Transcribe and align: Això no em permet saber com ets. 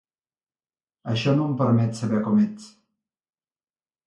Això 1.13 1.35
no 1.37 1.45
em 1.49 1.53
permet 1.59 2.01
saber 2.01 2.23
com 2.29 2.41
ets. 2.47 2.73